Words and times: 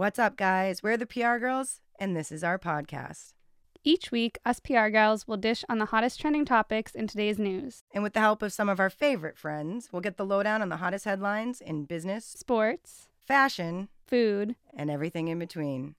What's 0.00 0.18
up, 0.18 0.38
guys? 0.38 0.82
We're 0.82 0.96
the 0.96 1.04
PR 1.04 1.36
girls, 1.36 1.82
and 1.98 2.16
this 2.16 2.32
is 2.32 2.42
our 2.42 2.58
podcast. 2.58 3.34
Each 3.84 4.10
week, 4.10 4.38
us 4.46 4.58
PR 4.58 4.88
gals 4.88 5.28
will 5.28 5.36
dish 5.36 5.62
on 5.68 5.76
the 5.76 5.84
hottest 5.84 6.18
trending 6.18 6.46
topics 6.46 6.94
in 6.94 7.06
today's 7.06 7.38
news 7.38 7.84
And 7.92 8.02
with 8.02 8.14
the 8.14 8.20
help 8.20 8.40
of 8.40 8.50
some 8.50 8.70
of 8.70 8.80
our 8.80 8.88
favorite 8.88 9.36
friends, 9.36 9.90
we'll 9.92 10.00
get 10.00 10.16
the 10.16 10.24
lowdown 10.24 10.62
on 10.62 10.70
the 10.70 10.78
hottest 10.78 11.04
headlines 11.04 11.60
in 11.60 11.84
business, 11.84 12.24
sports, 12.24 13.08
fashion, 13.18 13.90
food, 14.06 14.56
and 14.74 14.90
everything 14.90 15.28
in 15.28 15.38
between. 15.38 15.96